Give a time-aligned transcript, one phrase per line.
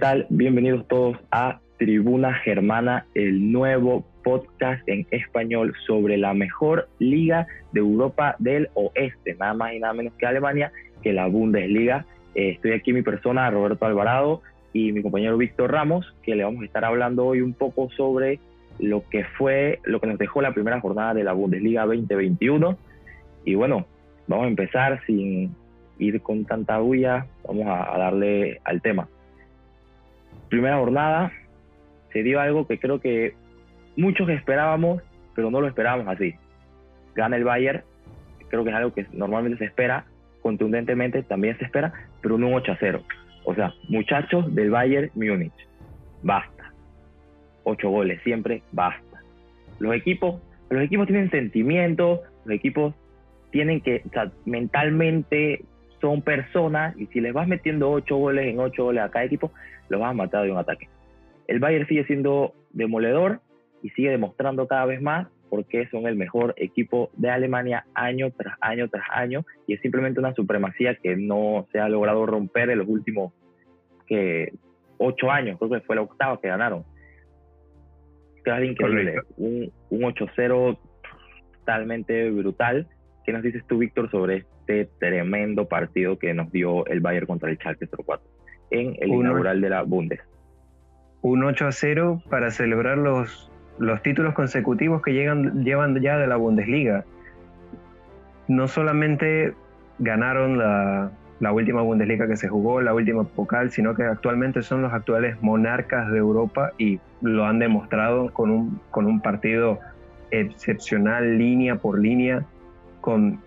[0.00, 0.26] ¿Qué tal?
[0.30, 7.80] Bienvenidos todos a Tribuna Germana, el nuevo podcast en español sobre la mejor liga de
[7.80, 12.06] Europa del Oeste, nada más y nada menos que Alemania, que la Bundesliga.
[12.34, 14.40] Eh, estoy aquí mi persona, Roberto Alvarado,
[14.72, 18.40] y mi compañero Víctor Ramos, que le vamos a estar hablando hoy un poco sobre
[18.78, 22.78] lo que fue, lo que nos dejó la primera jornada de la Bundesliga 2021.
[23.44, 23.84] Y bueno,
[24.28, 25.54] vamos a empezar sin
[25.98, 29.06] ir con tanta bulla, vamos a darle al tema
[30.50, 31.32] primera jornada
[32.12, 33.34] se dio algo que creo que
[33.96, 35.02] muchos esperábamos,
[35.34, 36.34] pero no lo esperábamos así.
[37.14, 37.82] Gana el Bayern,
[38.48, 40.04] creo que es algo que normalmente se espera,
[40.42, 43.02] contundentemente también se espera, pero no un 8 a 0.
[43.44, 45.52] O sea, muchachos del Bayern Múnich,
[46.22, 46.72] basta.
[47.64, 49.22] Ocho goles siempre, basta.
[49.78, 52.94] Los equipos, los equipos tienen sentimientos, los equipos
[53.50, 55.64] tienen que, o sea, mentalmente
[56.00, 59.52] son personas y si les vas metiendo ocho goles en ocho goles a cada equipo,
[59.88, 60.88] los vas a matar de un ataque.
[61.46, 63.40] El Bayern sigue siendo demoledor
[63.82, 68.56] y sigue demostrando cada vez más porque son el mejor equipo de Alemania año tras
[68.60, 72.78] año tras año y es simplemente una supremacía que no se ha logrado romper en
[72.78, 73.32] los últimos
[74.06, 74.52] que
[74.98, 76.84] ocho años, creo que fue la octava que ganaron.
[78.44, 80.78] Es increíble, un, un 8-0
[81.58, 82.88] totalmente brutal.
[83.24, 87.50] ¿Qué nos dices tú, Víctor, sobre este tremendo partido que nos dio el Bayern contra
[87.50, 88.26] el Schalke 04
[88.70, 90.20] en el inaugural de la Bundes.
[91.22, 96.26] Un 8 a 0 para celebrar los, los títulos consecutivos que llegan, llevan ya de
[96.26, 97.04] la Bundesliga.
[98.48, 99.54] No solamente
[99.98, 104.82] ganaron la, la última Bundesliga que se jugó, la última Pokal, sino que actualmente son
[104.82, 109.78] los actuales monarcas de Europa y lo han demostrado con un, con un partido
[110.30, 112.46] excepcional línea por línea,
[113.00, 113.40] con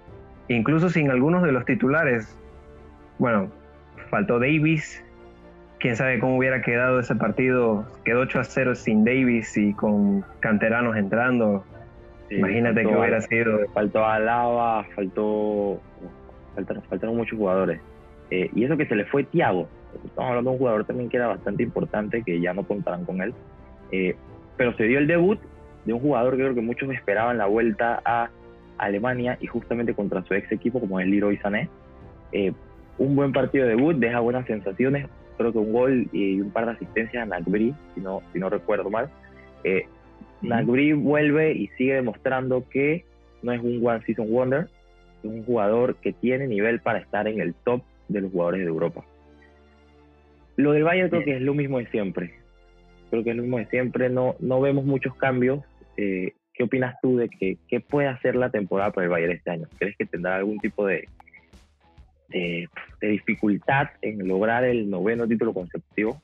[0.48, 2.38] incluso sin algunos de los titulares.
[3.20, 3.50] Bueno,
[4.10, 5.04] faltó Davis,
[5.80, 7.86] quién sabe cómo hubiera quedado ese partido.
[8.06, 11.64] Quedó 8 a 0 sin Davis y con canteranos entrando.
[12.30, 13.60] Imagínate que hubiera sido.
[13.74, 15.80] Faltó Alaba, faltó.
[16.56, 17.82] Faltaron, faltaron muchos jugadores.
[18.32, 19.68] Eh, y eso que se le fue Thiago.
[20.06, 23.22] Estamos hablando de un jugador también que era bastante importante, que ya no contarán con
[23.22, 23.34] él.
[23.92, 24.16] Eh,
[24.58, 25.40] pero se dio el debut
[25.86, 28.30] de un jugador que creo que muchos esperaban la vuelta a
[28.78, 31.70] Alemania y justamente contra su ex equipo como es Leroy Sané.
[32.32, 32.52] Eh,
[32.98, 35.08] un buen partido de debut, deja buenas sensaciones,
[35.38, 38.50] creo que un gol y un par de asistencias a Nagbri, si no, si no
[38.50, 39.10] recuerdo mal.
[39.64, 39.88] Eh,
[40.96, 43.06] vuelve y sigue demostrando que
[43.42, 44.68] no es un One Season Wonder,
[45.24, 48.68] es un jugador que tiene nivel para estar en el top de los jugadores de
[48.68, 49.04] Europa.
[50.56, 52.34] Lo del Bayern creo que es lo mismo de siempre.
[53.10, 54.10] Creo que es lo mismo de siempre.
[54.10, 55.62] No, no vemos muchos cambios.
[55.98, 59.52] Eh, ¿Qué opinas tú de que, qué puede hacer la temporada para el Bayern este
[59.52, 59.68] año?
[59.80, 61.08] ¿Crees que tendrá algún tipo de,
[62.30, 62.70] de,
[63.02, 66.22] dificultad en lograr el noveno título consecutivo?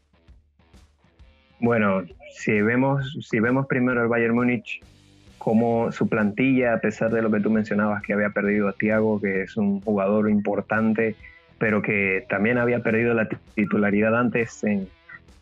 [1.60, 4.82] Bueno, si vemos, si vemos primero al Bayern Múnich
[5.38, 9.20] como su plantilla, a pesar de lo que tú mencionabas, que había perdido a Thiago,
[9.20, 11.16] que es un jugador importante,
[11.58, 14.88] pero que también había perdido la titularidad antes en,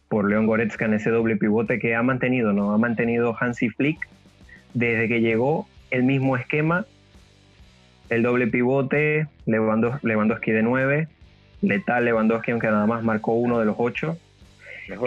[0.07, 2.73] por León Goretzka en ese doble pivote que ha mantenido, ¿no?
[2.73, 4.07] Ha mantenido Hansi Flick
[4.73, 6.85] desde que llegó el mismo esquema,
[8.09, 11.07] el doble pivote, Lewandowski de 9,
[11.61, 14.17] letal Lewandowski aunque nada más marcó uno de los ocho.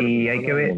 [0.01, 0.77] y hay que ver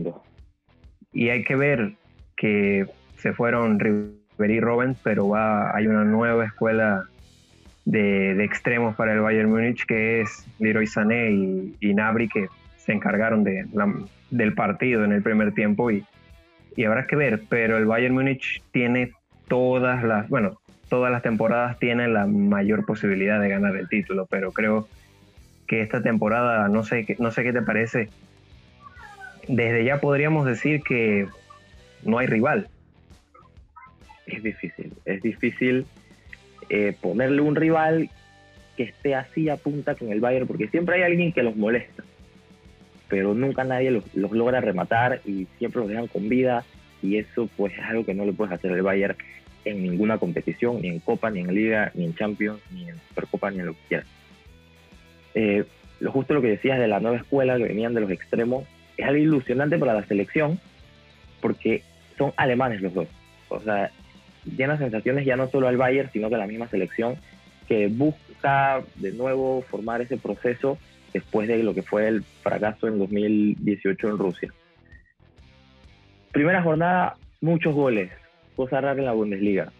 [1.12, 1.92] y hay que ver
[2.36, 7.04] que se fueron Ribery y Robben, pero va hay una nueva escuela
[7.84, 12.92] de, extremos para el Bayern Múnich que es Leroy Sané y, y Nabri que se
[12.92, 13.66] encargaron de
[14.30, 16.04] del partido en el primer tiempo y
[16.76, 19.12] y habrá que ver, pero el Bayern Múnich tiene
[19.48, 24.52] todas las, bueno, todas las temporadas tiene la mayor posibilidad de ganar el título, pero
[24.52, 24.88] creo
[25.66, 28.08] que esta temporada, no sé, no sé qué te parece,
[29.48, 31.26] desde ya podríamos decir que
[32.02, 32.68] no hay rival.
[34.26, 35.86] Es difícil, es difícil
[36.68, 38.10] eh, ponerle un rival
[38.76, 42.04] que esté así a punta con el Bayern, porque siempre hay alguien que los molesta
[43.12, 46.64] pero nunca nadie los, logra rematar y siempre los dejan con vida
[47.02, 49.18] y eso pues es algo que no le puedes hacer al Bayern
[49.66, 53.50] en ninguna competición, ni en Copa, ni en Liga, ni en Champions, ni en Supercopa,
[53.50, 54.06] ni en lo que quieras.
[55.34, 55.64] Eh,
[56.00, 58.64] lo justo lo que decías de la nueva escuela que venían de los extremos
[58.96, 60.58] es algo ilusionante para la selección
[61.42, 61.82] porque
[62.16, 63.08] son alemanes los dos.
[63.50, 63.90] O sea,
[64.56, 67.16] llena sensaciones ya no solo al Bayern, sino que a la misma selección
[67.68, 70.78] que busca de nuevo formar ese proceso
[71.12, 74.52] después de lo que fue el fracaso en 2018 en Rusia.
[76.32, 78.10] Primera jornada, muchos goles,
[78.56, 79.72] cosa rara en la Bundesliga.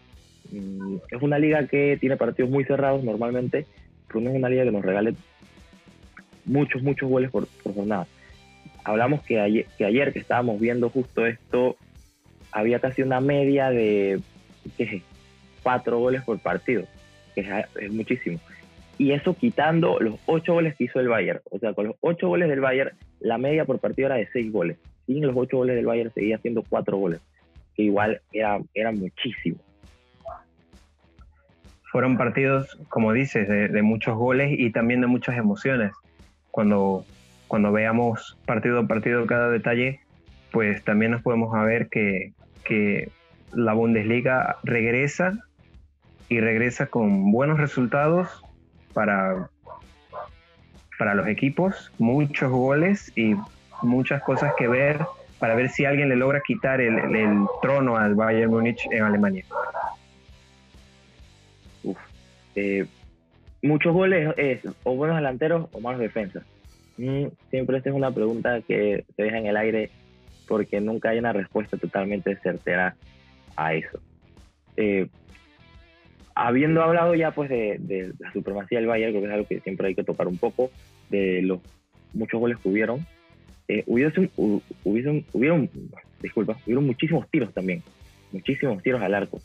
[0.51, 3.65] Mm, es una liga que tiene partidos muy cerrados normalmente,
[4.07, 5.15] pero no es una liga que nos regale
[6.45, 8.07] muchos, muchos goles por, jornada.
[8.83, 11.77] hablamos que ayer, que ayer que estábamos viendo justo esto,
[12.51, 14.19] había casi una media de
[14.77, 15.01] ¿qué
[15.63, 16.83] cuatro goles por partido,
[17.33, 17.41] que
[17.79, 18.39] es, muchísimo.
[18.97, 21.41] Y eso quitando los ocho goles que hizo el Bayern.
[21.51, 24.51] O sea, con los ocho goles del Bayern, la media por partido era de seis
[24.51, 24.77] goles.
[25.05, 27.21] Sin los ocho goles del Bayern seguía haciendo cuatro goles,
[27.75, 29.57] que igual era, era muchísimo.
[31.91, 35.91] Fueron partidos, como dices, de, de muchos goles y también de muchas emociones.
[36.51, 37.05] Cuando
[37.53, 39.99] cuando veamos partido a partido cada detalle,
[40.51, 43.11] pues también nos podemos ver que, que
[43.53, 45.37] la Bundesliga regresa
[46.29, 48.43] y regresa con buenos resultados
[48.93, 49.49] para,
[50.97, 53.35] para los equipos, muchos goles y
[53.81, 54.99] muchas cosas que ver
[55.39, 56.95] para ver si alguien le logra quitar el,
[57.61, 59.43] trono al Bayern Múnich en Alemania.
[62.55, 62.85] Eh,
[63.61, 64.33] muchos goles
[64.83, 66.43] o buenos delanteros o malos defensas.
[66.97, 69.89] Mm, siempre esta es una pregunta que se deja en el aire
[70.47, 72.95] porque nunca hay una respuesta totalmente certera
[73.55, 73.99] a eso.
[74.77, 75.07] Eh,
[76.35, 79.87] habiendo hablado ya pues de, la supremacía del Bayern, creo que es algo que siempre
[79.87, 80.71] hay que tocar un poco,
[81.09, 81.59] de los
[82.13, 83.05] muchos goles que hubieron,
[83.67, 84.29] eh, hubieron,
[84.83, 85.69] hubieron,
[86.21, 87.83] disculpa, hubieron muchísimos tiros también,
[88.31, 89.39] muchísimos tiros al arco.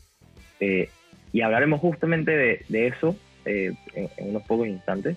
[0.61, 0.89] Eh,
[1.33, 3.77] y hablaremos justamente de, eso en,
[4.19, 5.17] unos pocos instantes.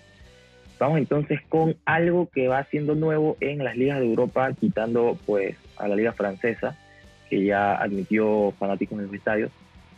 [0.80, 5.56] Vamos entonces con algo que va siendo nuevo en las ligas de Europa, quitando pues
[5.78, 6.78] a la liga francesa,
[7.30, 9.52] que ya admitió fanáticos en los estadios.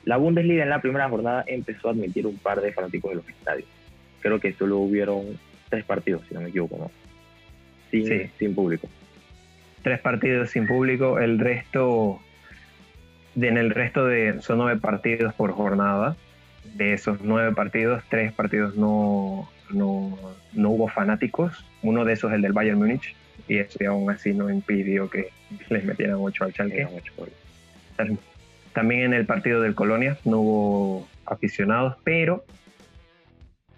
[0.05, 3.29] La Bundesliga en la primera jornada empezó a admitir un par de fanáticos en los
[3.29, 3.67] estadios.
[4.21, 5.39] Creo que solo hubieron
[5.69, 6.91] tres partidos, si no me equivoco, ¿no?
[7.89, 8.29] Sin, sí.
[8.37, 8.87] sin público.
[9.81, 12.19] Tres partidos sin público, el resto,
[13.35, 16.15] en el resto de, son nueve partidos por jornada.
[16.75, 20.17] De esos nueve partidos, tres partidos no, no,
[20.53, 21.65] no hubo fanáticos.
[21.81, 23.15] Uno de esos es el del Bayern Múnich,
[23.47, 25.29] y eso aún así no impidió que
[25.69, 26.87] les metieran 8 al Schalke.
[28.73, 32.43] También en el partido del Colonia no hubo aficionados, pero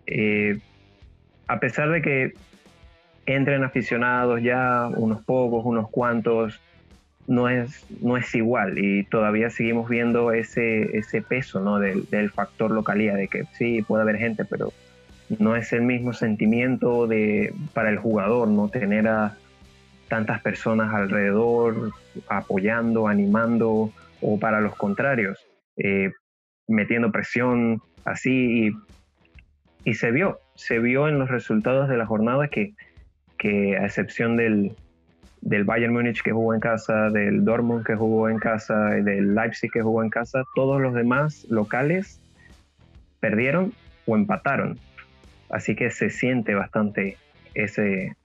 [0.08, 0.60] eh,
[1.48, 2.34] a pesar de que
[3.26, 6.60] entren aficionados ya, unos pocos, unos cuantos,
[7.28, 11.80] no es, no es igual y todavía seguimos viendo ese, ese peso ¿no?
[11.80, 14.72] del, del factor localidad, de que sí, puede haber gente, pero
[15.40, 19.38] no es el mismo sentimiento de, para el jugador, no tener a
[20.08, 21.92] tantas personas alrededor
[22.28, 25.40] apoyando, animando, o para los contrarios,
[25.78, 26.12] eh,
[26.68, 28.72] metiendo presión así.
[29.84, 32.74] Y, se vio, se vio en los resultados de la jornada que,
[33.38, 34.76] que a excepción del,
[35.42, 39.70] del Bayern Múnich que jugó en casa, del Dortmund que jugó en casa, del Leipzig
[39.72, 42.20] que jugó en casa, todos los demás locales
[43.20, 43.74] perdieron
[44.08, 44.80] o empataron.
[45.50, 47.18] Así que se siente bastante
[47.54, 48.16] ese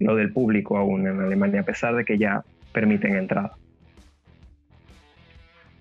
[0.00, 3.54] lo del público aún en Alemania, a pesar de que ya permiten entrada.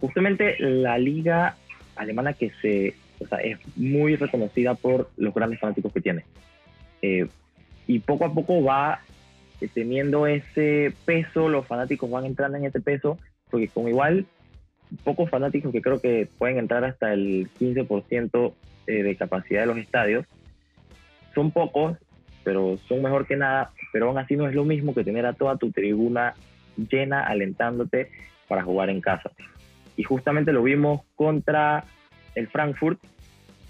[0.02, 1.56] Justamente la liga
[1.96, 6.26] alemana que se, o sea, es muy reconocida por los grandes fanáticos que tiene.
[7.02, 7.28] Eh,
[7.88, 9.02] y poco a poco va
[9.68, 14.26] teniendo ese peso, los fanáticos van entrando en ese peso, porque con igual
[15.04, 18.54] pocos fanáticos que creo que pueden entrar hasta el 15%
[18.88, 20.26] eh, de capacidad de los estadios.
[21.36, 21.98] Son pocos,
[22.44, 25.34] pero son mejor que nada, pero aún así no es lo mismo que tener a
[25.34, 26.34] toda tu tribuna
[26.76, 28.10] llena alentándote
[28.48, 29.32] para jugar en casa.
[29.98, 31.86] Y justamente lo vimos contra
[32.36, 33.00] el Frankfurt,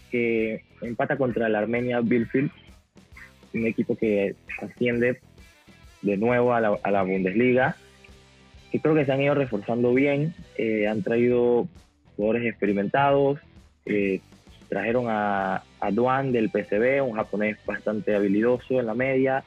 [0.09, 2.51] que empata contra el Armenia Bielefeld,
[3.53, 5.19] un equipo que asciende
[6.01, 7.75] de nuevo a la, a la Bundesliga,
[8.71, 11.67] que creo que se han ido reforzando bien, eh, han traído
[12.15, 13.39] jugadores experimentados,
[13.85, 14.21] eh,
[14.71, 19.43] Trajeron a, a Duan del PCB, un japonés bastante habilidoso en la media.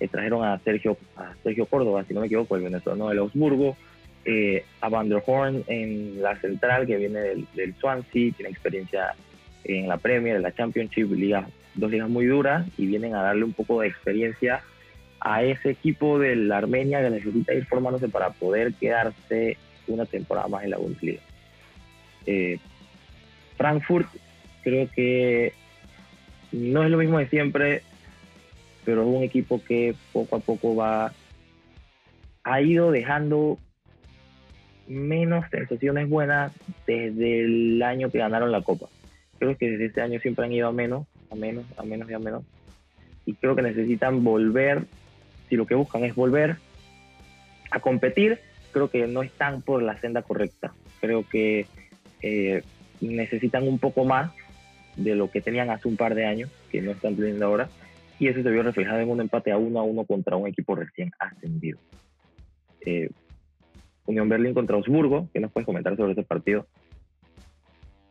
[0.00, 3.76] Eh, trajeron a Sergio, a Sergio Córdoba, si no me equivoco, el venezolano del Augsburgo.
[4.24, 9.14] Eh, a Van der Horn en la central, que viene del, Swansea, tiene experiencia
[9.64, 13.44] en la Premier, en la Championship, liga, dos ligas muy duras, y vienen a darle
[13.44, 14.62] un poco de experiencia
[15.20, 19.56] a ese equipo de la Armenia que necesita ir formándose para poder quedarse
[19.88, 21.20] una temporada más en la Bundesliga.
[22.26, 22.58] Eh,
[23.56, 24.08] Frankfurt
[24.62, 25.52] creo que
[26.52, 27.82] no es lo mismo de siempre,
[28.84, 31.12] pero es un equipo que poco a poco va
[32.44, 33.58] ha ido dejando
[34.92, 36.52] menos sensaciones buenas
[36.86, 38.86] desde el año que ganaron la Copa.
[39.38, 42.14] Creo que desde este año siempre han ido a menos, a menos, a menos y
[42.14, 42.44] a menos.
[43.26, 44.84] Y creo que necesitan volver,
[45.48, 46.56] si lo que buscan es volver
[47.70, 48.38] a competir,
[48.72, 50.72] creo que no están por la senda correcta.
[51.00, 51.66] Creo que
[52.20, 52.62] eh,
[53.00, 54.32] necesitan un poco más
[54.96, 57.68] de lo que tenían hace un par de años, que no están teniendo ahora.
[58.18, 60.74] y eso se vio reflejado en un empate a uno a uno contra un equipo
[60.76, 61.78] recién ascendido.
[62.84, 63.10] Eh,
[64.06, 66.66] Unión Berlín contra Osburgo, ¿qué nos puedes comentar sobre este partido?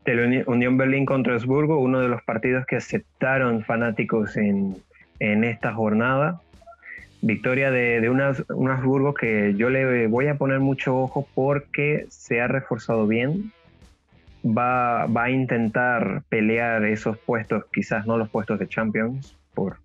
[0.05, 4.77] El Unión Berlín contra Osburgo, uno de los partidos que aceptaron fanáticos en,
[5.19, 6.41] en esta jornada.
[7.21, 8.19] Victoria de, de un
[8.71, 13.51] Habsburgo que yo le voy a poner mucho ojo porque se ha reforzado bien.
[14.43, 19.77] Va, va a intentar pelear esos puestos, quizás no los puestos de Champions, por,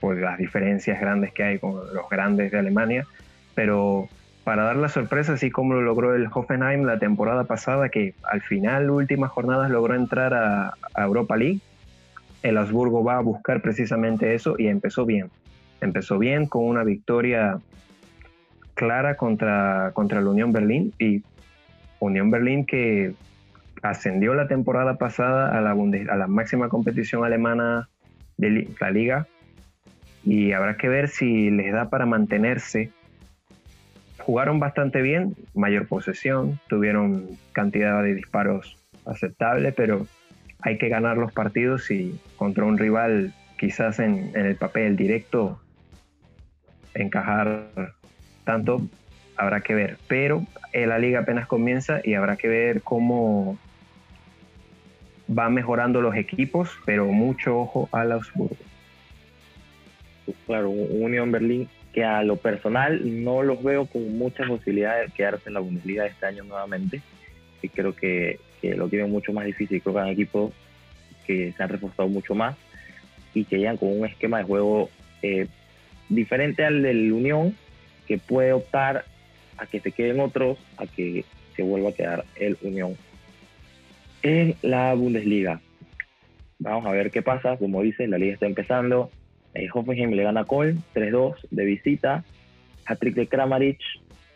[0.00, 3.06] por las diferencias grandes que hay con los grandes de Alemania,
[3.54, 4.10] pero
[4.44, 8.40] para dar la sorpresa, así como lo logró el Hoffenheim la temporada pasada, que al
[8.40, 11.60] final, últimas jornadas, logró entrar a, Europa League,
[12.42, 15.30] el Habsburgo va a buscar precisamente eso y empezó bien
[15.80, 17.58] empezó bien con una victoria
[18.74, 21.22] clara contra, contra la Unión Berlín y
[21.98, 23.14] Unión Berlín que
[23.82, 27.88] ascendió la temporada pasada a la máxima competición alemana
[28.36, 29.26] de la liga
[30.22, 32.90] y habrá que ver si les da para mantenerse.
[34.30, 40.06] Jugaron bastante bien, mayor posesión, tuvieron cantidad de disparos aceptable, pero
[40.60, 45.60] hay que ganar los partidos y contra un rival quizás en, el papel directo
[46.94, 47.72] encajar
[48.44, 48.86] tanto,
[49.36, 49.98] habrá que ver.
[50.06, 53.58] Pero eh, la liga apenas comienza y habrá que ver cómo
[55.28, 58.54] va mejorando los equipos, pero mucho ojo a Augsburgo.
[60.46, 65.48] Claro, Unión Berlín que a lo personal no los veo con muchas posibilidades de quedarse
[65.48, 67.02] en la Bundesliga este año nuevamente.
[67.62, 69.82] Y creo que, lo tienen mucho más difícil.
[69.82, 70.52] Creo que han equipos
[71.26, 72.56] que se han reforzado mucho más
[73.34, 74.90] y que llegan con un esquema de juego
[75.22, 75.46] eh,
[76.08, 77.56] diferente al del Unión,
[78.06, 79.04] que puede optar
[79.56, 81.24] a que se queden otros, a que
[81.56, 82.96] se vuelva a quedar el Unión.
[84.22, 85.60] En la Bundesliga,
[86.58, 87.56] vamos a ver qué pasa.
[87.56, 89.10] Como dice, la liga está empezando.
[89.54, 92.24] Eh, Hoffenheim le gana a Köln 3-2 de visita.
[92.86, 93.80] Hat-trick de Kramaric,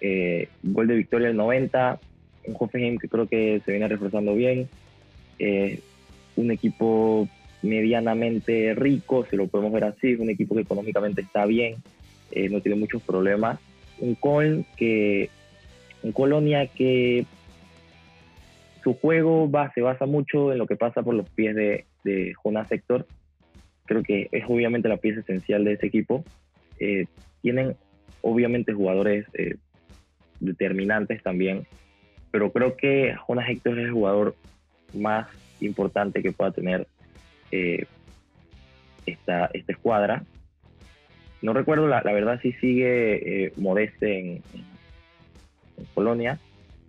[0.01, 2.01] eh, gol de victoria el 90.
[2.47, 4.69] Un Hoffenheim que creo que se viene reforzando bien.
[5.39, 5.81] Eh,
[6.37, 7.29] un equipo
[7.63, 11.77] medianamente rico, si lo podemos ver así, un equipo que económicamente está bien,
[12.51, 13.59] no tiene muchos problemas.
[14.01, 15.31] Un Col que,
[16.03, 17.25] un Colonia que
[18.83, 22.35] su juego va, se basa mucho en lo que pasa por los pies de, de
[22.43, 23.07] Jonas Sector.
[23.87, 26.25] Creo que es obviamente la pieza esencial de ese equipo.
[26.79, 27.07] Eh,
[27.43, 27.77] tienen
[28.23, 29.57] obviamente jugadores eh,
[30.41, 31.67] determinantes también,
[32.31, 34.35] pero creo que Jonas Hector es el jugador
[34.95, 35.29] más
[35.61, 36.87] importante que pueda tener
[37.51, 37.87] eh,
[39.07, 40.25] esta, esta escuadra.
[41.43, 44.43] No recuerdo, la, verdad, si sigue eh, Modeste en,
[45.93, 46.39] Polonia,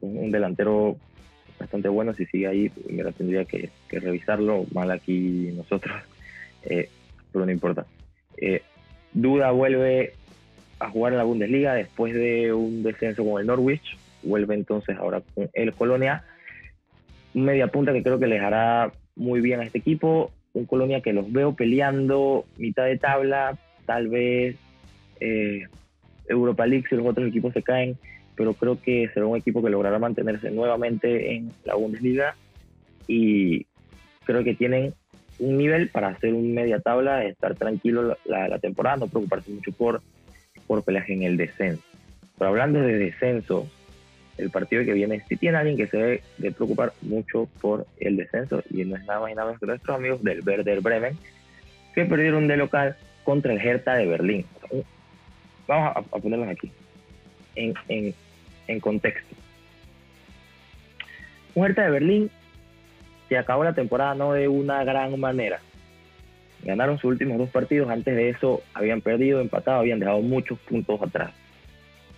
[0.02, 0.98] un, delantero
[1.60, 5.96] bastante bueno, si sigue ahí, me tendría que, revisarlo, mal aquí nosotros,
[6.66, 6.90] eh,
[7.32, 7.86] pero no importa.
[8.38, 8.62] Eh,
[9.14, 10.14] Duda vuelve
[10.80, 15.22] a jugar en la Bundesliga después de un descenso con el Norwich, vuelve entonces ahora
[15.34, 16.24] con el Colonia,
[17.34, 21.14] media punta que creo que les hará muy bien a este equipo, un Colonia que
[21.14, 24.58] los veo peleando mitad de tabla, tal vez
[25.20, 25.64] eh,
[26.28, 27.98] Europa League si los otros equipos se caen,
[28.36, 32.36] pero creo que será un equipo que logrará mantenerse nuevamente en la Bundesliga.
[33.08, 33.66] Y
[34.26, 34.94] creo que tienen
[35.39, 40.01] un nivel para hacer un media tabla, estar tranquilo la, temporada, no preocuparse mucho por,
[40.68, 41.84] por peleas en el descenso.
[42.38, 43.70] Pero hablando de descenso,
[44.38, 48.18] el partido que viene si tiene alguien que se debe de preocupar mucho por el
[48.18, 51.18] descenso y no es nada más y nada menos que nuestros amigos del Werder Bremen
[51.94, 54.46] que perdieron de local contra el Hertha de Berlín.
[55.68, 56.70] Vamos a, ponerlos aquí
[57.56, 58.13] en, en,
[58.68, 59.36] en contexto.
[61.56, 62.32] Un Hertha de Berlín
[63.29, 65.60] se acabó la temporada no de una gran manera.
[66.63, 71.01] Ganaron sus últimos dos partidos, antes de eso habían perdido, empatado, habían dejado muchos puntos
[71.01, 71.32] atrás.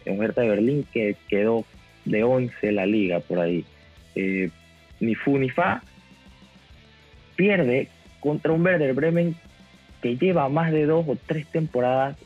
[0.06, 1.66] Un Hertha de Berlín que quedó
[2.06, 3.66] de 11 la liga por ahí.
[4.16, 4.50] Eh,
[5.00, 5.84] ni fu ni fa
[7.36, 7.88] pierde
[8.20, 9.36] contra un Werder Bremen
[10.02, 12.18] que lleva más de dos o tres temporadas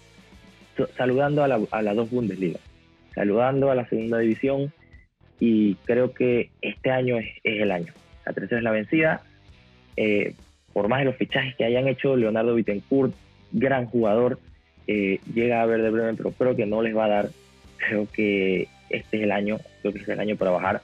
[0.97, 2.59] saludando a la, a dos Bundesliga,
[3.13, 4.71] saludando a la segunda división
[5.39, 7.93] y creo que este año es, el año.
[8.25, 9.21] La tercera es la vencida.
[9.97, 10.35] Eh,
[10.73, 13.13] por más de los fichajes que hayan hecho, Leonardo Bittencourt,
[13.51, 14.39] gran jugador,
[14.87, 17.29] eh, llega a Werder Bremen, pero creo que no les va a dar.
[17.77, 20.81] Creo que este es el año, creo que es el año para bajar.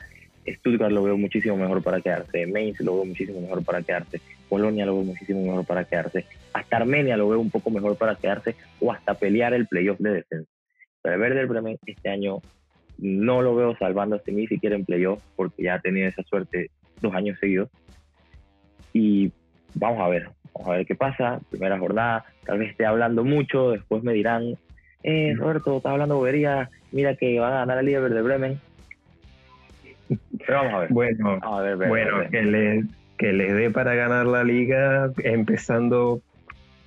[0.48, 4.86] Stuttgart lo veo muchísimo mejor para quedarse, Mainz lo veo muchísimo mejor para quedarse, Polonia
[4.86, 8.56] lo veo muchísimo mejor para quedarse, hasta Armenia lo veo un poco mejor para quedarse
[8.80, 10.50] o hasta pelear el playoff de descenso.
[11.02, 12.42] Pero el Werder Bremen este año
[12.98, 17.14] no lo veo salvándose ni siquiera en playoff porque ya ha tenido esa suerte dos
[17.14, 17.70] años seguidos.
[18.94, 19.32] Y
[19.76, 21.40] vamos a ver, Vamos a ver qué pasa.
[21.50, 24.58] Primera jornada, tal vez esté hablando mucho, después me dirán,
[25.04, 28.60] eh, Roberto, estás hablando bobería, mira que van a ganar el líder de Bremen.
[30.08, 30.90] Pero vamos a ver.
[30.90, 31.40] Bueno,
[31.88, 32.86] bueno que, les,
[33.18, 36.22] que les dé para ganar la liga empezando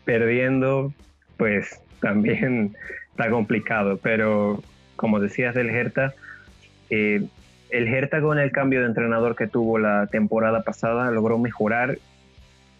[0.04, 0.92] perdiendo,
[1.36, 2.74] pues también
[3.10, 3.98] está complicado.
[4.02, 4.62] Pero
[4.96, 6.12] como decías del Hertha,
[6.88, 7.22] eh,
[7.70, 11.98] el Hertha con el cambio de entrenador que tuvo la temporada pasada logró mejorar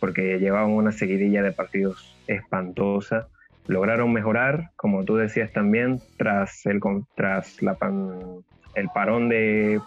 [0.00, 3.28] porque llevaban una seguidilla de partidos espantosa.
[3.66, 6.80] Lograron mejorar, como tú decías también, tras el,
[7.14, 7.76] tras la
[8.75, 9.80] el parón de,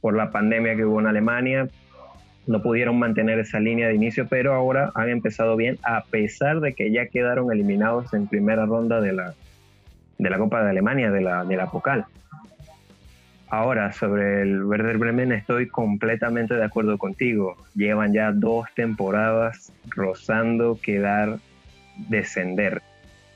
[0.00, 1.68] por la pandemia que hubo en Alemania.
[2.46, 6.74] No pudieron mantener esa línea de inicio, pero ahora han empezado bien, a pesar de
[6.74, 9.34] que ya quedaron eliminados en primera ronda de la,
[10.18, 12.06] de la Copa de Alemania, de la, de la Pocal.
[13.50, 17.56] Ahora, sobre el Werder Bremen estoy completamente de acuerdo contigo.
[17.74, 21.38] Llevan ya dos temporadas rozando quedar
[22.08, 22.82] descender.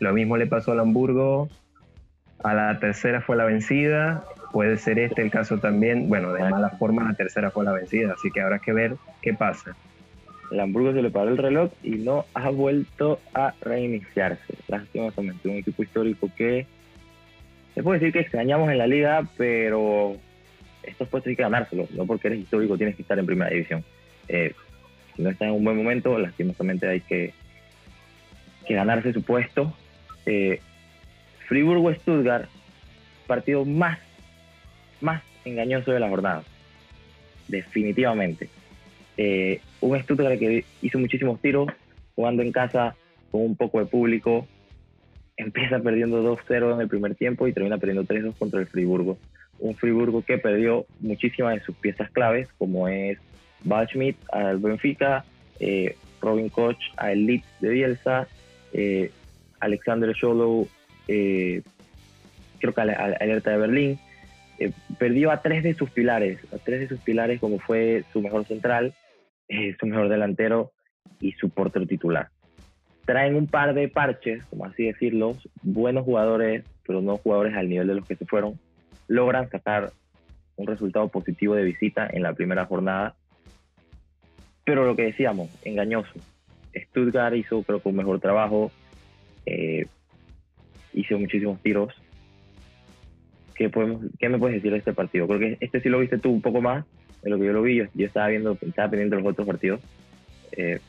[0.00, 1.48] Lo mismo le pasó al Hamburgo.
[2.44, 4.24] A la tercera fue la vencida.
[4.52, 6.10] Puede ser este el caso también.
[6.10, 8.12] Bueno, de mala forma la tercera fue la vencida.
[8.12, 9.74] Así que habrá que ver qué pasa.
[10.50, 14.58] El Hamburgo se le paró el reloj y no ha vuelto a reiniciarse.
[14.68, 16.66] Lastimosamente, un equipo histórico que
[17.74, 20.16] se puede decir que extrañamos en la liga, pero
[20.82, 21.88] estos puestos hay que ganárselo.
[21.92, 23.84] No porque eres histórico tienes que estar en primera división.
[24.28, 24.54] Eh,
[25.16, 27.32] si no estás en un buen momento, lastimosamente hay que,
[28.66, 29.74] que ganarse su puesto.
[30.26, 30.60] Eh,
[31.48, 32.48] Friburgo-Stuttgart,
[33.26, 33.98] partido más,
[35.00, 36.44] más engañoso de la jornada.
[37.48, 38.48] Definitivamente.
[39.16, 41.68] Eh, un Stuttgart que hizo muchísimos tiros,
[42.14, 42.96] jugando en casa
[43.30, 44.46] con un poco de público,
[45.36, 49.18] empieza perdiendo 2-0 en el primer tiempo y termina perdiendo 3-2 contra el Friburgo.
[49.58, 53.18] Un Friburgo que perdió muchísimas de sus piezas claves, como es
[53.64, 55.24] Bachmit al Benfica,
[55.60, 58.28] eh, Robin Koch al Leeds de Bielsa,
[58.72, 59.10] eh,
[59.60, 60.68] Alexander Scholow,
[61.08, 61.62] eh,
[62.58, 63.98] creo que al, Alerta de Berlín.
[64.98, 68.44] perdió a tres de sus pilares, a tres de sus pilares como fue su mejor
[68.46, 68.94] central,
[69.78, 70.72] su mejor delantero
[71.20, 72.31] y su portero titular
[73.04, 77.88] traen un par de parches, como así decirlo, buenos jugadores, pero no jugadores al nivel
[77.88, 78.58] de los que se fueron,
[79.08, 79.92] logran sacar
[80.56, 83.14] un resultado positivo de visita en la primera jornada.
[84.64, 86.12] Pero lo que decíamos, engañoso.
[86.74, 88.70] Stuttgart hizo creo que un mejor trabajo,
[89.46, 89.86] eh,
[90.92, 91.94] hizo muchísimos tiros.
[93.54, 95.26] ¿Qué, podemos, ¿Qué me puedes decir de este partido?
[95.26, 96.84] Creo que este sí lo viste tú un poco más
[97.22, 97.78] de lo que yo lo vi.
[97.94, 99.80] Yo, estaba viendo, estaba pendiente de los otros partidos.
[100.52, 100.80] Eh,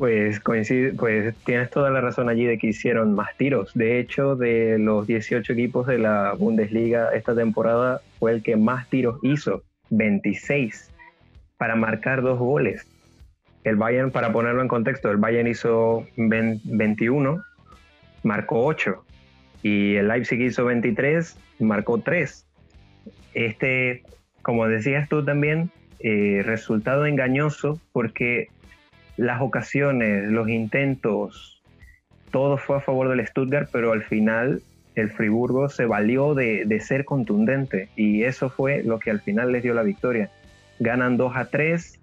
[0.00, 3.74] pues coincide, pues tienes toda la razón allí de que hicieron más tiros.
[3.74, 8.88] De hecho, de los 18 equipos de la Bundesliga esta temporada fue el que más
[8.88, 10.90] tiros hizo, 26,
[11.58, 12.86] para marcar dos goles.
[13.62, 17.44] El Bayern, para ponerlo en contexto, el Bayern hizo 21,
[18.22, 19.04] marcó 8.
[19.62, 22.46] Y el Leipzig hizo 23, marcó 3.
[23.34, 24.02] Este,
[24.40, 28.48] como decías tú también, eh, resultado engañoso porque
[29.20, 31.60] las ocasiones, los intentos,
[32.30, 34.62] todo fue a favor del Stuttgart, pero al final
[34.94, 39.62] el Friburgo se valió de, ser contundente y eso fue lo que al final les
[39.62, 40.30] dio la victoria.
[40.78, 42.00] Ganan 2 a 3,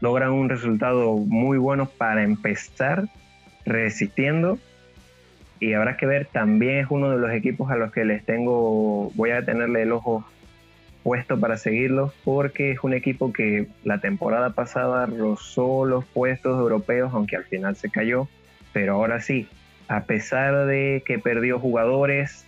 [0.00, 3.04] logran un resultado muy bueno para empezar
[3.64, 4.58] resistiendo
[5.60, 9.12] y habrá que ver, también es uno de los equipos a los que les tengo,
[9.14, 10.26] voy a tenerle el ojo
[11.04, 17.12] puesto para seguirlos porque es un equipo que la temporada pasada rozó los puestos europeos,
[17.12, 18.26] aunque al final se cayó.
[18.72, 19.46] Pero ahora sí,
[19.86, 22.46] a pesar de que perdió jugadores,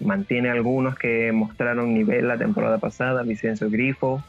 [0.00, 4.22] mantiene algunos que mostraron nivel la temporada pasada, Vicenzo Grifo,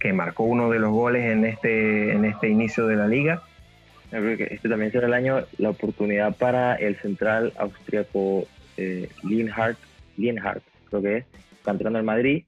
[0.00, 3.42] que marcó uno de los goles en este, en este inicio de la liga.
[4.10, 8.46] que este también será el año, la oportunidad para el central austriaco
[8.78, 9.78] eh, Lienhardt,
[10.88, 11.24] creo que es,
[11.62, 12.44] campeón Madrid,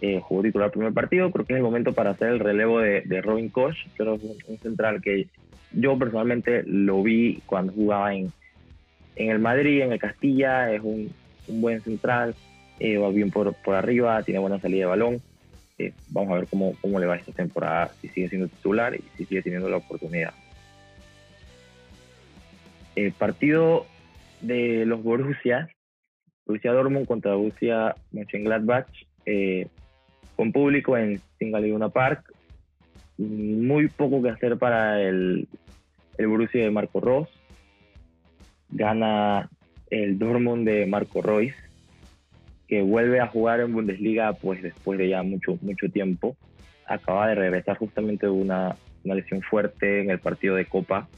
[0.00, 1.30] eh, jugó titular primer partido.
[1.30, 4.58] Creo que es el momento para hacer el relevo de, Robin Koch, pero es un,
[4.58, 5.26] central que
[5.72, 8.32] yo personalmente lo vi cuando jugaba en,
[9.16, 10.72] en el Madrid, en el Castilla.
[10.72, 11.12] Es un,
[11.48, 12.34] buen central,
[12.78, 15.22] eh, va bien por, por arriba, tiene buena salida de balón.
[15.78, 19.02] Eh, vamos a ver cómo, cómo le va esta temporada, si sigue siendo titular y
[19.16, 20.34] si sigue teniendo la oportunidad.
[22.96, 23.86] El partido
[24.40, 25.68] de los Borussia,
[26.46, 28.88] Borussia Dortmund contra Borussia Mönchengladbach,
[29.24, 29.68] eh,
[30.38, 32.32] con público en Singaliduna Park.
[33.18, 35.48] Muy poco que hacer para el,
[36.16, 37.28] el Borussia de Marco Ross.
[38.70, 39.50] Gana
[39.90, 41.56] el Dortmund de Marco Royce.
[42.68, 46.36] que vuelve a jugar en Bundesliga pues después de ya mucho, mucho tiempo.
[46.86, 51.08] Acaba de regresar justamente de una, una lesión fuerte en el partido de Copa.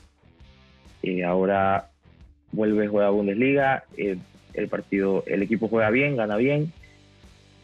[1.02, 1.90] y ahora
[2.52, 3.84] vuelve a jugar a Bundesliga.
[3.98, 4.16] Eh,
[4.54, 6.72] el partido, el equipo juega bien, gana bien.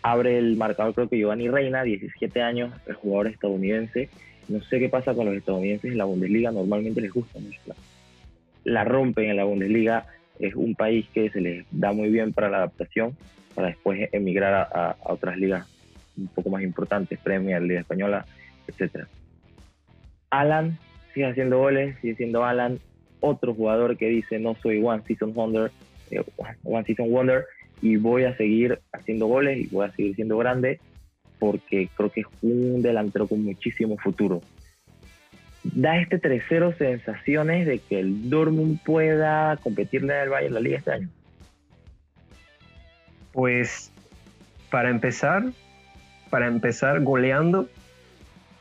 [0.02, 4.08] Abre el marcador, creo que Giovanni Reina, 17 años, el jugador estadounidense.
[4.48, 7.60] No sé qué pasa con los estadounidenses en la Bundesliga, normalmente les gusta mucho.
[8.64, 10.06] La, rompen en la Bundesliga,
[10.38, 13.16] es un país que se les da muy bien para la adaptación,
[13.54, 15.66] para después emigrar a, otras ligas
[16.16, 18.24] un poco más importantes, Premier, Liga Española,
[18.68, 19.08] etcétera.
[20.30, 20.78] Alan
[21.12, 22.78] sigue haciendo goles, sigue siendo Alan,
[23.20, 25.72] otro jugador que dice no soy One Season Wonder,
[26.10, 26.22] eh,
[26.64, 27.46] One Season Wonder
[27.82, 30.80] y voy a seguir haciendo goles y voy a seguir siendo grande
[31.38, 34.40] porque creo que es un delantero con muchísimo futuro.
[35.62, 40.92] Da este 3-0 sensaciones de que el Dortmund pueda competirle al Bayern la liga este
[40.92, 41.08] año.
[43.32, 43.92] Pues
[44.70, 45.44] para empezar,
[46.30, 47.68] para empezar goleando,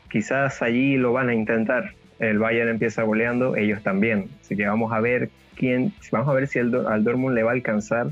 [0.09, 1.93] quizás allí lo van a intentar.
[2.19, 4.29] El Bayern empieza goleando, ellos también.
[4.41, 7.51] Así que vamos a ver quién, vamos a ver si el, al Dortmund le va
[7.51, 8.07] a alcanzar.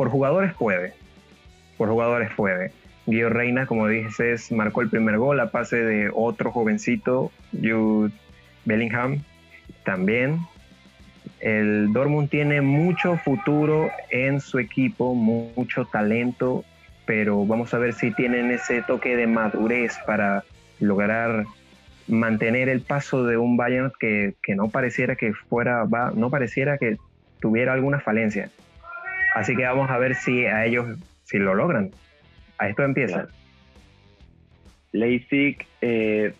[0.00, 0.94] Por jugadores puede,
[1.76, 2.72] por jugadores puede.
[3.04, 8.10] Guido Reina, como dices, marcó el primer gol a pase de otro jovencito, Jude
[8.64, 9.22] Bellingham,
[9.84, 10.38] también.
[11.40, 16.64] El Dortmund tiene mucho futuro en su equipo, mucho talento,
[17.04, 20.44] pero vamos a ver si tienen ese toque de madurez para
[20.78, 21.44] lograr
[22.08, 25.84] mantener el paso de un Bayern que, no pareciera que fuera,
[26.14, 26.96] no pareciera que
[27.38, 28.48] tuviera alguna falencia.
[29.34, 31.90] Así que vamos a ver si a ellos, si lo logran.
[32.58, 33.28] A esto empieza.
[34.92, 36.34] Leipzig eh,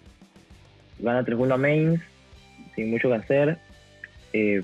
[1.01, 2.01] 3-1 a Mainz,
[2.75, 3.59] sin mucho que hacer.
[4.33, 4.63] Eh,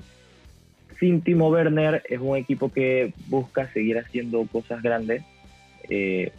[0.99, 5.23] sin Timo Werner es un equipo que busca seguir haciendo cosas grandes.
[5.89, 6.31] Eh,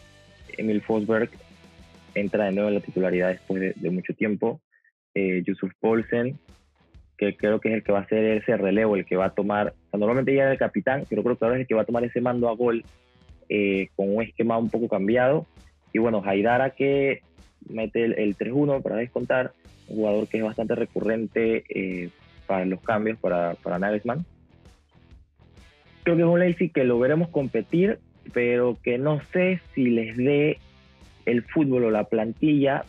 [0.57, 1.31] Emil Fosberg
[2.15, 4.61] entra de nuevo en la titularidad después de, mucho tiempo.
[5.15, 6.39] Eh, Yusuf Paulsen,
[7.19, 9.35] que creo que es el que va a hacer ese relevo, el que va a
[9.35, 12.05] tomar, normalmente ya el capitán, pero creo que ahora es el que va a tomar
[12.05, 12.85] ese mando a gol
[13.49, 15.45] eh, con un esquema un poco cambiado.
[15.93, 17.23] Y bueno, Haidara que
[17.69, 19.53] mete el, 3-1 para descontar,
[19.89, 22.11] un jugador que es bastante recurrente eh,
[22.47, 24.25] para los cambios para, para Nagelsmann.
[26.05, 27.99] Creo que es un Leipzig que lo veremos competir,
[28.33, 30.59] pero que no sé si les dé
[31.27, 32.85] el fútbol o la plantilla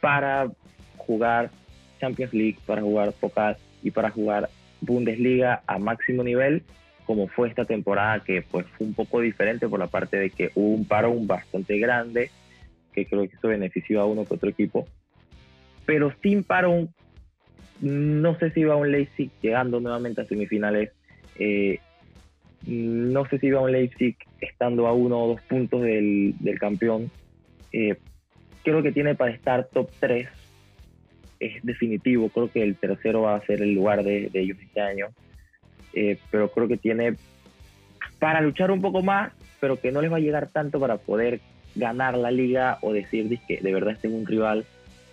[0.00, 0.50] para
[0.96, 1.50] jugar
[2.00, 3.56] Champions League, para jugar Pokal
[3.86, 6.62] y para jugar Bundesliga a máximo nivel,
[7.04, 10.50] como fue esta temporada, que pues fue un poco diferente por la parte de que
[10.54, 12.30] hubo un parón bastante grande,
[12.92, 14.86] que creo que eso benefició a uno que otro equipo.
[15.84, 16.90] Pero sin parón,
[17.80, 20.90] no sé si iba un Leipzig llegando nuevamente a semifinales.
[21.38, 21.78] Eh,
[22.66, 27.10] no sé si iba un Leipzig estando a uno o dos puntos del, del campeón
[27.72, 27.96] eh,
[28.62, 30.28] creo que tiene para estar top 3.
[31.40, 35.08] Es definitivo, creo que el tercero va a ser el lugar de, ellos este año.
[35.92, 37.14] Eh, pero creo que tiene
[38.18, 41.40] para luchar un poco más, pero que no les va a llegar tanto para poder
[41.74, 44.64] ganar la liga o decir que de verdad este es un rival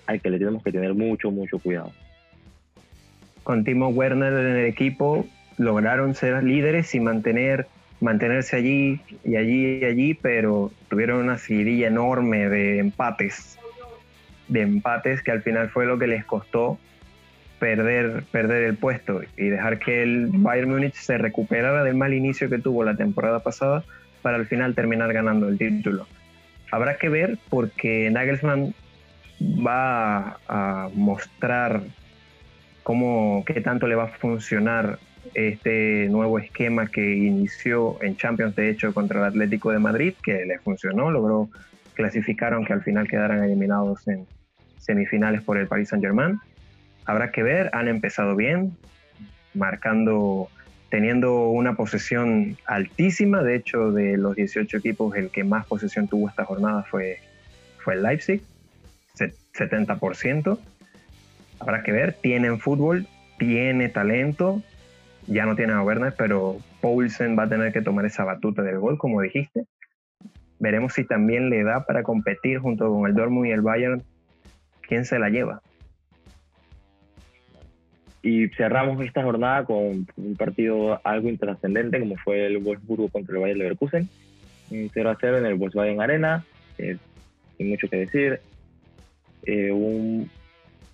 [0.06, 1.92] al que le tenemos que tener mucho, mucho cuidado.
[3.44, 5.26] Con Timo Werner en el equipo
[5.58, 7.68] lograron ser líderes y mantener
[8.04, 13.58] mantenerse allí y allí y allí, pero tuvieron una seguidilla enorme de empates,
[14.48, 16.78] de empates que al final fue lo que les costó
[17.60, 22.50] perder, perder el puesto y dejar que el Bayern Múnich se recuperara del mal inicio
[22.50, 23.84] que tuvo la temporada pasada
[24.22, 26.08] para al final terminar ganando el título.
[26.72, 28.74] Habrá que ver porque Nagelsmann
[29.40, 31.84] va a mostrar
[32.84, 35.00] cómo, qué tanto le va a funcionar
[35.34, 40.46] este nuevo esquema que inició en Champions, de hecho, contra el Atlético de Madrid, que
[40.46, 41.50] le funcionó, logró
[41.94, 44.28] clasificar, aunque al final quedaran eliminados en
[44.84, 46.40] semifinales por el Paris Saint-Germain.
[47.06, 48.78] Habrá que ver, han empezado bien,
[49.54, 50.50] marcando,
[50.90, 56.30] teniendo una posesión altísima, de hecho, de los 18 equipos, el que más posesión tuvo
[56.30, 57.20] esta jornada fue,
[57.80, 58.42] fue el Leipzig,
[59.54, 60.60] 70%.
[61.60, 64.62] Habrá que ver, tienen fútbol, tiene talento,
[65.28, 68.80] ya no tiene a Werner, pero Poulsen va a tener que tomar esa batuta del
[68.80, 69.66] gol, como dijiste.
[70.60, 74.04] Veremos si también le da para competir junto con el Dortmund y el Bayern.
[74.88, 75.62] ¿Quién se la lleva?
[78.22, 83.42] Y cerramos esta jornada con un partido algo intrascendente, como fue el Wolfsburgo contra el
[83.42, 84.10] Bayern Leverkusen.
[84.70, 86.46] 0 a 0 en el Volkswagen Arena,
[86.78, 86.98] eh,
[87.58, 88.40] sin mucho que decir.
[89.46, 90.30] Eh, un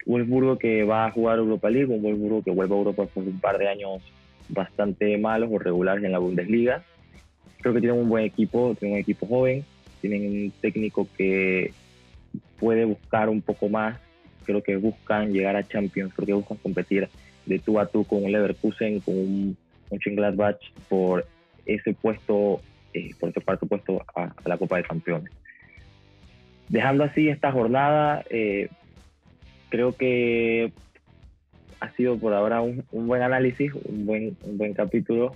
[0.05, 3.39] Wolfsburgo que va a jugar Europa League, un Wolfsburgo que vuelve a Europa por un
[3.39, 4.01] par de años
[4.49, 6.83] bastante malos o regulares en la Bundesliga.
[7.61, 9.63] creo que tienen un buen equipo, tienen un equipo joven,
[10.01, 11.73] tienen un técnico que
[12.59, 13.99] puede buscar un poco más,
[14.45, 17.09] creo que buscan llegar a Champions, creo que buscan competir
[17.45, 19.57] de tú a tú con un Leverkusen, con un
[19.91, 21.25] Mönchengladbach por
[21.65, 22.61] ese puesto,
[22.93, 25.31] eh, por ese cuarto puesto a, la Copa de Campeones.
[26.67, 28.69] Dejando así esta jornada, eh,
[29.69, 30.71] creo que
[31.79, 35.35] ha sido por ahora un, buen análisis, un buen, un buen capítulo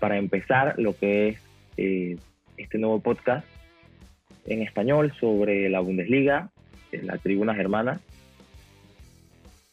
[0.00, 1.38] para empezar lo que es
[1.76, 2.16] eh,
[2.56, 3.46] este nuevo podcast
[4.46, 6.50] en español sobre la Bundesliga,
[6.92, 8.00] la tribuna germana.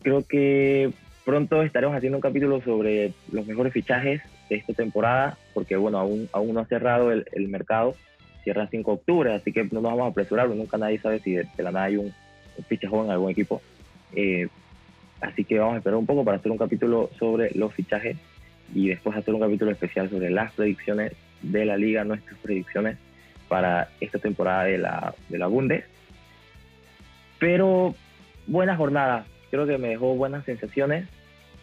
[0.01, 0.91] Creo que
[1.25, 6.29] pronto estaremos haciendo un capítulo sobre los mejores fichajes de esta temporada, porque bueno, aún,
[6.32, 7.95] aún no ha cerrado el, mercado,
[8.43, 11.19] cierra el 5 de octubre, así que no nos vamos a apresurar, nunca nadie sabe
[11.19, 12.13] si de, la nada hay un,
[12.58, 13.62] un fichaje en algún equipo.
[14.15, 14.47] Eh,
[15.21, 18.17] así que vamos a esperar un poco para hacer un capítulo sobre los fichajes
[18.73, 22.97] y después hacer un capítulo especial sobre las predicciones de la liga, nuestras predicciones
[23.47, 25.84] para esta temporada de la, de la Bundes.
[27.39, 27.95] Pero
[28.47, 31.08] buena jornada, creo que me dejó buenas sensaciones.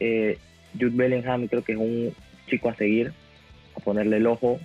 [0.01, 0.39] Eh,
[0.73, 2.13] Jude Bellingham creo que es un
[2.49, 3.13] chico a seguir,
[3.77, 4.59] a ponerle el ojo.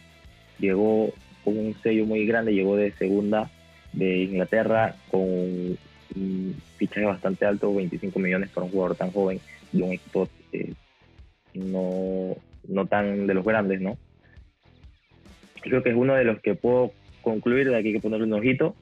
[0.59, 3.49] Llegó con un sello muy grande, llegó de segunda
[3.93, 9.39] de Inglaterra con un fichaje bastante alto, 25 millones para un jugador tan joven
[9.73, 10.73] y un equipo eh,
[11.53, 12.35] no,
[12.67, 13.97] no tan de los grandes, ¿no?
[15.61, 18.33] Creo que es uno de los que puedo concluir, de aquí hay que ponerle un
[18.33, 18.75] ojito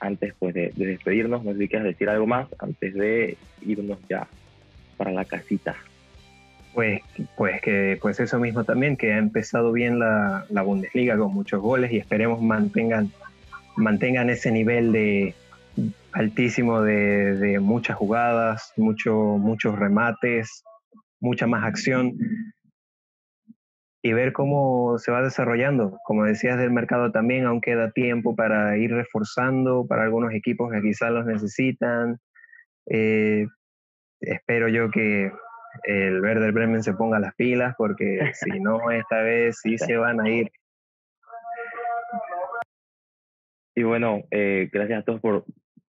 [0.00, 1.44] antes pues de, despedirnos.
[1.44, 4.26] No sé si quieres decir algo más antes de irnos ya
[4.96, 5.76] para la casita.
[6.74, 7.00] Pues,
[7.36, 11.62] pues que pues eso mismo también, que ha empezado bien la, la Bundesliga con muchos
[11.62, 13.10] goles y esperemos mantengan,
[13.76, 15.34] mantengan ese nivel de
[16.12, 20.64] altísimo de, de muchas jugadas, mucho, muchos remates,
[21.20, 22.18] mucha más acción
[24.02, 25.98] y ver cómo se va desarrollando.
[26.04, 30.82] Como decías del mercado también, aún queda tiempo para ir reforzando para algunos equipos que
[30.82, 32.18] quizás los necesitan.
[32.88, 33.46] Eh,
[34.20, 35.32] espero yo que
[35.84, 40.20] el Werder Bremen se ponga las pilas porque si no, esta vez sí se van
[40.20, 40.50] a ir.
[43.74, 45.44] Y bueno, eh, gracias a todos por,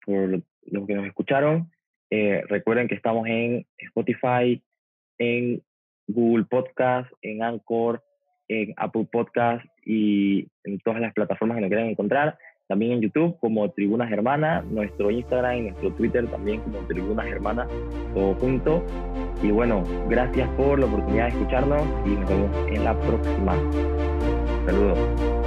[0.05, 0.29] por
[0.67, 1.71] los que nos escucharon.
[2.11, 4.63] Eh, recuerden que estamos en Spotify,
[5.19, 5.63] en
[6.07, 8.03] Google Podcast, en Anchor,
[8.49, 12.39] en Apple Podcast y en todas las plataformas que nos quieran encontrar.
[12.69, 17.69] También en YouTube como Tribunas Hermanas, nuestro Instagram y nuestro Twitter también como Tribunas Hermanas,
[18.15, 18.85] todo junto.
[19.43, 23.55] Y bueno, gracias por la oportunidad de escucharnos y nos vemos en la próxima.
[24.65, 25.42] Saludos.